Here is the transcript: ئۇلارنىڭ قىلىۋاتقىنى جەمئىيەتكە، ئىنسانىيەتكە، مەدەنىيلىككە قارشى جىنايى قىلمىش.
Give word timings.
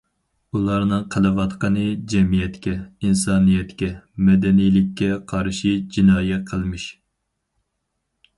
ئۇلارنىڭ 0.59 1.01
قىلىۋاتقىنى 1.15 1.83
جەمئىيەتكە، 2.13 2.73
ئىنسانىيەتكە، 2.77 3.91
مەدەنىيلىككە 4.31 5.11
قارشى 5.33 5.75
جىنايى 5.99 6.41
قىلمىش. 6.51 6.89